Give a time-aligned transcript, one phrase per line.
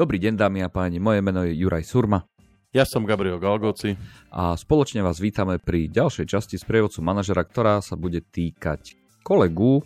[0.00, 2.24] Dobrý deň, dámy a páni, moje meno je Juraj Surma.
[2.72, 4.00] Ja som Gabriel Galgoci.
[4.32, 9.84] A spoločne vás vítame pri ďalšej časti sprievodcu manažera, ktorá sa bude týkať kolegu,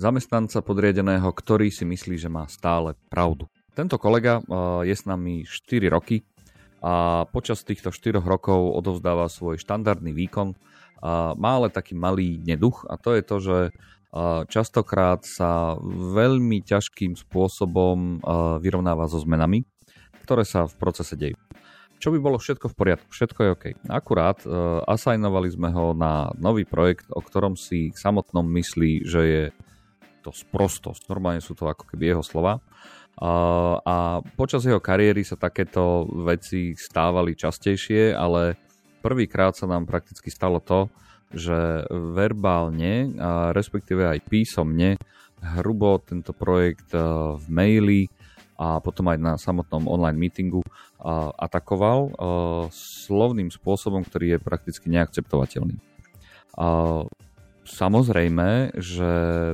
[0.00, 3.44] zamestnanca podriadeného, ktorý si myslí, že má stále pravdu.
[3.76, 4.40] Tento kolega
[4.88, 6.24] je s nami 4 roky
[6.80, 10.56] a počas týchto 4 rokov odovzdáva svoj štandardný výkon.
[11.36, 13.56] Má ale taký malý neduch a to je to, že
[14.46, 15.80] častokrát sa
[16.12, 18.20] veľmi ťažkým spôsobom
[18.60, 19.64] vyrovnáva so zmenami,
[20.22, 21.40] ktoré sa v procese dejú.
[22.02, 23.64] Čo by bolo všetko v poriadku, všetko je OK.
[23.86, 29.44] Akurát uh, asajnovali sme ho na nový projekt, o ktorom si samotnom myslí, že je
[30.26, 31.06] to sprostosť.
[31.06, 32.58] Normálne sú to ako keby jeho slova.
[33.86, 38.58] A počas jeho kariéry sa takéto veci stávali častejšie, ale
[38.98, 40.90] prvýkrát sa nám prakticky stalo to,
[41.32, 45.00] že verbálne, a respektíve aj písomne,
[45.42, 48.06] hrubo tento projekt v maili
[48.60, 50.62] a potom aj na samotnom online meetingu
[51.34, 52.14] atakoval
[52.70, 55.82] slovným spôsobom, ktorý je prakticky neakceptovateľný.
[57.62, 59.10] Samozrejme, že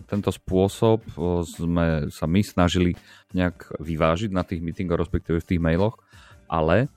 [0.09, 1.05] tento spôsob
[1.45, 2.97] sme sa my snažili
[3.33, 5.97] nejak vyvážiť na tých meetingoch, respektíve v tých mailoch,
[6.49, 6.93] ale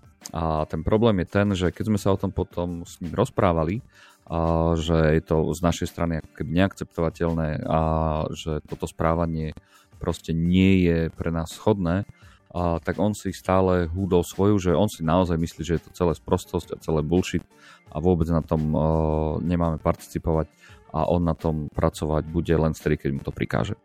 [0.68, 3.80] ten problém je ten, že keď sme sa o tom potom s ním rozprávali,
[4.80, 7.82] že je to z našej strany keby neakceptovateľné a
[8.32, 9.52] že toto správanie
[10.00, 12.08] proste nie je pre nás schodné,
[12.52, 15.96] a tak on si stále húdol svoju, že on si naozaj myslí, že je to
[15.96, 17.48] celé sprostosť a celé bullshit
[17.96, 18.84] a vôbec na tom uh,
[19.40, 20.52] nemáme participovať
[20.92, 23.80] a on na tom pracovať bude len vtedy, keď mu to prikáže.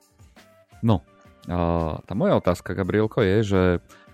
[0.83, 1.06] No,
[1.47, 3.62] uh, tá moja otázka, Gabrielko, je, že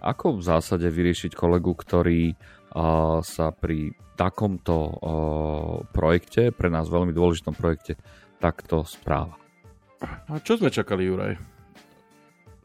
[0.04, 2.36] ako v zásade vyriešiť kolegu, ktorý
[3.22, 4.96] sa pri takomto
[5.92, 8.00] projekte, pre nás veľmi dôležitom projekte,
[8.40, 9.36] takto správa.
[10.02, 11.38] A čo sme čakali, Juraj?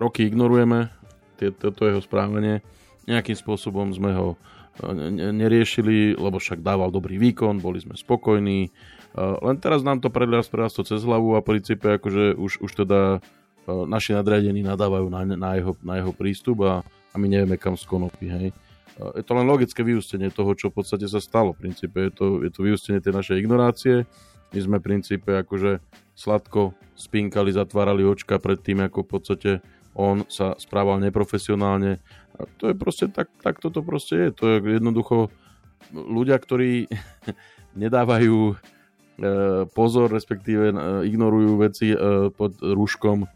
[0.02, 0.90] Roky ignorujeme
[1.38, 2.66] toto jeho správanie.
[3.06, 4.28] Nejakým spôsobom sme ho
[5.14, 8.70] neriešili, lebo však dával dobrý výkon, boli sme spokojní.
[9.18, 13.22] Len teraz nám to predľaz prerastlo cez hlavu a princípe akože už, už teda
[13.68, 18.30] naši nadriadení nadávajú na, na, jeho, na jeho prístup a, a my nevieme kam skonopí,
[18.30, 18.48] hej
[18.98, 21.54] je to len logické vyústenie toho, čo v podstate sa stalo.
[21.54, 23.96] V princípe je to, je to vyústenie tej našej ignorácie.
[24.56, 25.84] My sme v princípe akože
[26.18, 29.52] sladko spinkali, zatvárali očka pred tým, ako v podstate
[29.94, 32.02] on sa správal neprofesionálne.
[32.38, 34.30] A to je proste tak, tak toto proste je.
[34.42, 35.30] To je jednoducho
[35.94, 36.90] ľudia, ktorí
[37.82, 38.56] nedávajú e,
[39.74, 40.76] pozor, respektíve e,
[41.06, 41.98] ignorujú veci e,
[42.34, 43.28] pod rúškom e,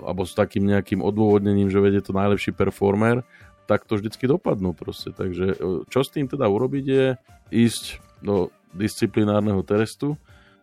[0.00, 3.24] alebo s takým nejakým odôvodnením, že vedie to najlepší performer
[3.66, 5.10] tak to vždycky dopadnú proste.
[5.10, 5.56] Takže e,
[5.90, 7.06] čo s tým teda urobiť je
[7.50, 7.84] ísť
[8.22, 10.14] do disciplinárneho testu,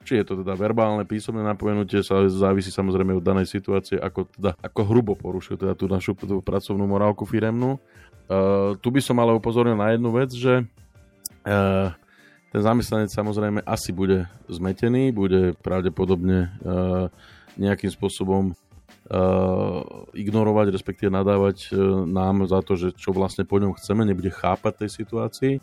[0.04, 4.52] či je to teda verbálne, písomné napomenutie, sa závisí samozrejme od danej situácie, ako, teda,
[4.60, 7.80] ako hrubo porušuje teda tú našu tú pracovnú morálku firemnú.
[8.28, 11.90] Uh, tu by som ale upozornil na jednu vec, že uh,
[12.52, 17.08] ten zamestnanec samozrejme asi bude zmetený, bude pravdepodobne uh,
[17.56, 18.54] nejakým spôsobom
[20.16, 24.88] ignorovať, respektíve nadávať uh, nám za to, že čo vlastne po ňom chceme, nebude chápať
[24.88, 25.54] tej situácii.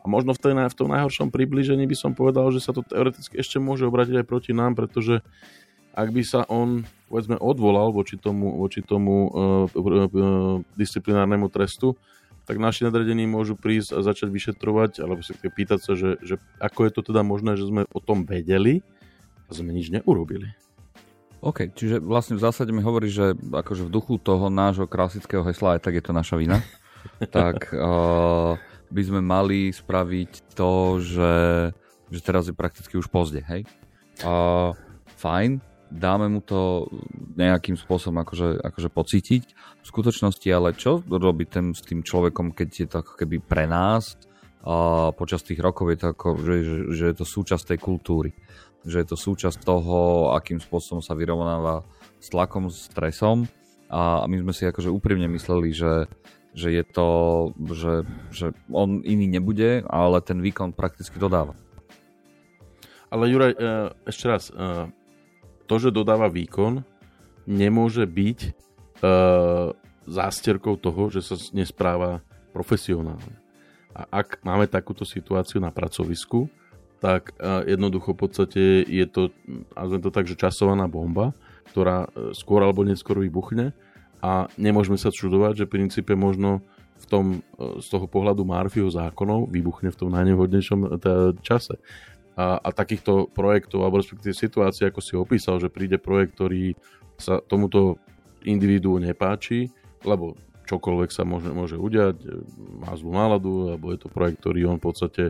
[0.00, 3.42] A možno v, tej, v tom najhoršom približení by som povedal, že sa to teoreticky
[3.42, 5.18] ešte môže obrátiť aj proti nám, pretože
[5.98, 11.98] ak by sa on povedzme odvolal voči tomu, voči tomu uh, uh, disciplinárnemu trestu,
[12.46, 16.86] tak naši nadredení môžu prísť a začať vyšetrovať, alebo si pýtať sa, že, že ako
[16.86, 18.86] je to teda možné, že sme o tom vedeli
[19.46, 20.54] a sme nič neurobili.
[21.40, 25.76] OK, čiže vlastne v zásade mi hovorí, že akože v duchu toho nášho klasického hesla,
[25.76, 26.58] aj tak je to naša vina,
[27.36, 28.56] tak uh,
[28.90, 31.34] by sme mali spraviť to, že,
[32.08, 33.68] že teraz je prakticky už pozde, hej?
[34.24, 34.72] Uh,
[35.20, 35.60] fajn,
[35.92, 36.88] dáme mu to
[37.36, 39.44] nejakým spôsobom akože, akože pocítiť
[39.82, 43.68] v skutočnosti, ale čo robí ten s tým človekom, keď je to ako keby pre
[43.68, 44.18] nás
[44.66, 46.54] a počas tých rokov je to ako, že,
[46.90, 48.34] že, je to súčasť tej kultúry
[48.86, 51.82] že je to súčasť toho, akým spôsobom sa vyrovnáva
[52.22, 53.50] s tlakom, s stresom
[53.90, 56.06] a my sme si akože úprimne mysleli, že,
[56.54, 57.08] že je to,
[57.74, 61.58] že, že on iný nebude, ale ten výkon prakticky dodáva.
[63.10, 63.58] Ale Juraj, e,
[64.06, 64.90] ešte raz, e,
[65.66, 66.82] to, že dodáva výkon,
[67.46, 68.50] nemôže byť e,
[70.06, 73.45] zásterkou toho, že sa nespráva profesionálne.
[73.96, 76.52] A ak máme takúto situáciu na pracovisku,
[77.00, 77.32] tak
[77.64, 79.32] jednoducho v podstate je to,
[79.72, 81.32] nazvem to tak, že časovaná bomba,
[81.76, 83.76] ktorá e, skôr alebo neskôr vybuchne
[84.24, 86.64] a nemôžeme sa čudovať, že v princípe možno
[86.96, 87.24] v tom,
[87.60, 90.88] e, z toho pohľadu Marfyho zákonov vybuchne v tom najnevhodnejšom e,
[91.44, 91.76] čase.
[92.36, 96.76] A, a takýchto projektov, alebo respektíve situácií, ako si opísal, že príde projekt, ktorý
[97.20, 98.00] sa tomuto
[98.44, 99.72] individu nepáči,
[100.04, 102.18] lebo čokoľvek sa môže, môže udiať,
[102.82, 105.24] má zlú náladu, alebo je to projekt, ktorý on v podstate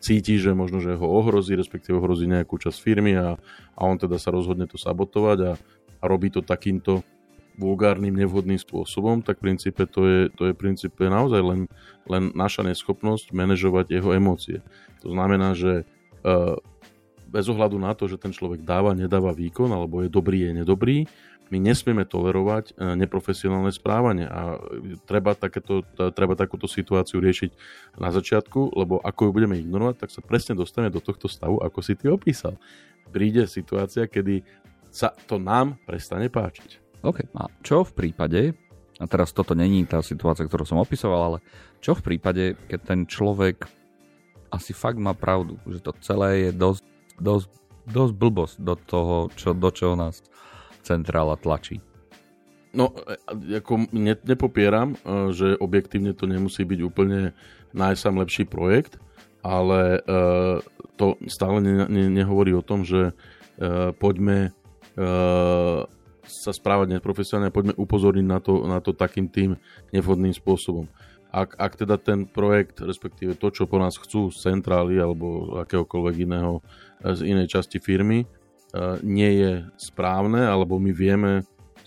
[0.00, 3.36] cíti, že možno, že ho ohrozí, respektíve ohrozí nejakú časť firmy a,
[3.74, 5.52] a on teda sa rozhodne to sabotovať a,
[6.00, 7.02] a robí to takýmto
[7.58, 11.60] vulgárnym, nevhodným spôsobom, tak v princípe to je, to je princípe naozaj len,
[12.06, 14.62] len naša neschopnosť manažovať jeho emócie.
[15.02, 15.82] To znamená, že
[16.22, 16.54] uh,
[17.28, 20.98] bez ohľadu na to, že ten človek dáva, nedáva výkon, alebo je dobrý, je nedobrý,
[21.48, 24.60] my nesmieme tolerovať e, neprofesionálne správanie a
[25.08, 27.50] treba, takéto, treba takúto situáciu riešiť
[27.96, 31.78] na začiatku, lebo ako ju budeme ignorovať, tak sa presne dostane do tohto stavu, ako
[31.80, 32.60] si ty opísal.
[33.08, 34.44] Príde situácia, kedy
[34.92, 37.00] sa to nám prestane páčiť.
[37.04, 38.52] OK, a čo v prípade,
[38.98, 41.38] a teraz toto není tá situácia, ktorú som opisoval, ale
[41.78, 43.70] čo v prípade, keď ten človek
[44.50, 46.84] asi fakt má pravdu, že to celé je dosť,
[47.20, 47.48] dosť,
[47.86, 50.24] dosť blbosť do toho, čo, do čoho nás
[50.88, 51.84] centrála tlačí?
[52.72, 54.96] No, e, ako ne, nepopieram, e,
[55.36, 57.32] že objektívne to nemusí byť úplne
[57.76, 58.96] najsam lepší projekt,
[59.38, 60.58] ale uh,
[60.98, 63.14] to stále ne, ne, nehovorí o tom, že
[64.02, 64.50] poďme
[66.26, 69.54] sa správať neprofesionálne, poďme upozorniť na to, na to takým tým
[69.94, 70.90] nevhodným spôsobom.
[71.30, 76.14] Ak, ak teda ten projekt, respektíve to, čo po nás chcú z centrály alebo akéhokoľvek
[76.24, 76.64] iného
[77.02, 78.37] z inej časti firmy, E,
[79.00, 81.32] nie je správne, alebo my vieme,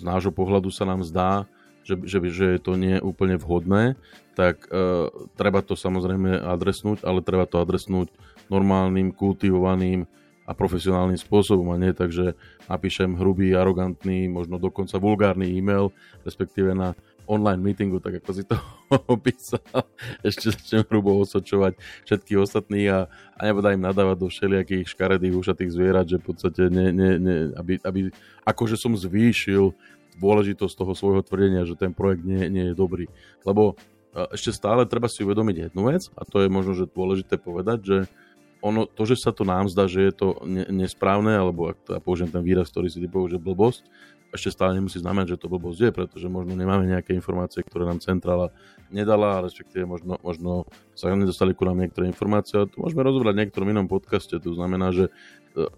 [0.01, 1.45] z nášho pohľadu sa nám zdá,
[1.85, 3.97] že, že, že je to nie úplne vhodné,
[4.33, 8.09] tak e, treba to samozrejme adresnúť, ale treba to adresnúť
[8.49, 10.09] normálnym, kultivovaným
[10.45, 12.11] a profesionálnym spôsobom a nie tak,
[12.65, 15.93] napíšem hrubý, arogantný, možno dokonca vulgárny e-mail,
[16.25, 16.97] respektíve na
[17.31, 18.59] online meetingu, tak ako si to
[19.15, 19.63] opísal,
[20.19, 22.99] ešte začnem hrubo osočovať všetkých ostatných a,
[23.39, 27.37] a nebodaj im nadávať do všelijakých škaredých ušatých zvierat, že v podstate ne, ne, ne,
[27.55, 27.99] aby, aby
[28.43, 29.71] akože som zvýšil
[30.19, 33.07] dôležitosť toho svojho tvrdenia, že ten projekt nie, nie je dobrý.
[33.47, 33.79] Lebo
[34.11, 37.97] ešte stále treba si uvedomiť jednu vec a to je možno, že dôležité povedať, že
[38.61, 41.97] ono, to, že sa to nám zdá, že je to ne, nesprávne, alebo ak to
[41.97, 43.81] ja použijem ten výraz, ktorý si ty použil, blbosť,
[44.31, 47.99] ešte stále nemusí znamenať, že to blbosť je, pretože možno nemáme nejaké informácie, ktoré nám
[47.99, 48.55] centrála
[48.87, 53.41] nedala, respektíve možno, možno sa nedostali ku nám niektoré informácie, ale to môžeme rozobrať v
[53.43, 55.11] niektorom inom podcaste, to znamená, že
[55.55, 55.71] e,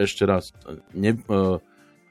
[0.00, 0.52] ešte raz,
[0.92, 1.60] ne, uh,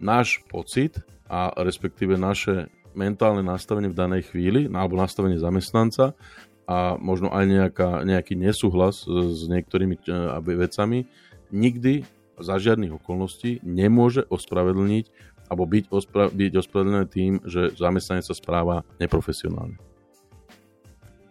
[0.01, 6.17] náš pocit a respektíve naše mentálne nastavenie v danej chvíli, alebo nastavenie zamestnanca
[6.65, 11.05] a možno aj nejaká, nejaký nesúhlas s niektorými uh, vecami,
[11.53, 12.05] nikdy
[12.39, 18.81] za žiadnych okolností nemôže ospravedlniť alebo byť, ospra- byť ospravedlnený tým, že zamestnanec sa správa
[18.97, 19.77] neprofesionálne.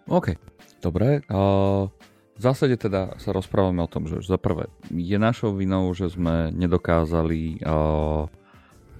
[0.07, 0.37] OK,
[0.85, 1.25] dobre.
[1.33, 1.89] Uh,
[2.35, 6.51] v zásade teda sa rozprávame o tom, že za prvé je našou vinou, že sme
[6.51, 8.27] nedokázali uh,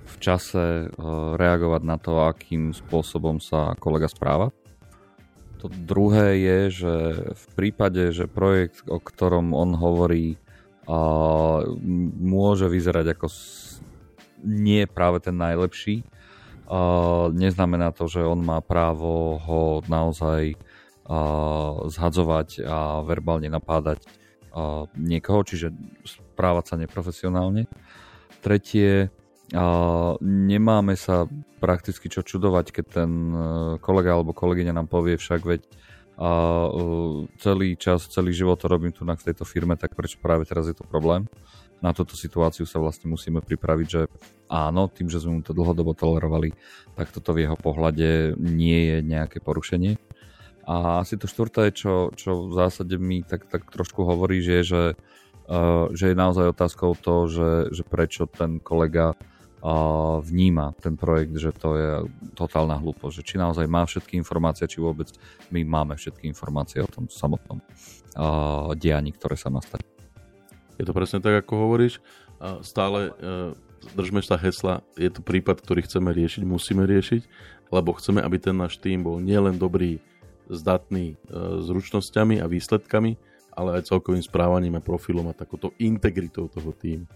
[0.05, 4.55] v čase uh, reagovať na to, akým spôsobom sa kolega správa.
[5.61, 6.95] To druhé je, že
[7.33, 10.37] v prípade, že projekt, o ktorom on hovorí,
[10.87, 11.65] uh,
[12.21, 13.27] môže vyzerať ako
[14.45, 16.05] nie je práve ten najlepší.
[16.65, 24.01] Uh, neznamená to, že on má právo ho naozaj uh, zhadzovať a verbálne napádať
[24.53, 25.73] uh, niekoho, čiže
[26.05, 27.69] správať sa neprofesionálne.
[28.41, 29.13] Tretie,
[29.53, 31.29] uh, nemáme sa
[31.61, 33.41] prakticky čo čudovať, keď ten uh,
[33.81, 35.63] kolega alebo kolegyňa nám povie však, veď
[36.15, 36.31] a
[36.71, 40.71] uh, celý čas, celý život to robím tu na tejto firme, tak prečo práve teraz
[40.71, 41.27] je to problém?
[41.83, 44.03] Na túto situáciu sa vlastne musíme pripraviť, že
[44.49, 46.55] áno, tým, že sme mu to dlhodobo tolerovali,
[46.95, 49.99] tak toto v jeho pohľade nie je nejaké porušenie.
[50.65, 54.83] A asi to štvrté, čo, čo v zásade mi tak, tak trošku hovorí, že, že,
[55.49, 61.37] uh, že je naozaj otázkou to, že, že prečo ten kolega uh, vníma ten projekt,
[61.37, 61.91] že to je
[62.33, 63.21] totálna hlúposť.
[63.21, 65.13] Že či naozaj má všetky informácie, či vôbec
[65.53, 69.94] my máme všetky informácie o tom samotnom uh, dianí, ktoré sa stať.
[70.79, 72.03] Je to presne tak, ako hovoríš.
[72.67, 73.13] Stále e,
[73.95, 77.23] držme sa hesla, je to prípad, ktorý chceme riešiť, musíme riešiť,
[77.71, 80.03] lebo chceme, aby ten náš tým bol nielen dobrý,
[80.51, 81.17] zdatný e,
[81.65, 83.17] zručnosťami a výsledkami,
[83.55, 87.09] ale aj celkovým správaním a profilom a takouto integritou toho týmu.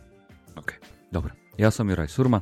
[0.57, 0.79] OK,
[1.13, 1.37] dobre.
[1.59, 2.41] Ja som Juraj Surma.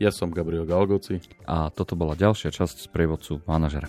[0.00, 1.20] Ja som Gabriel Galgoci.
[1.46, 3.86] A toto bola ďalšia časť z prievodcu manažera.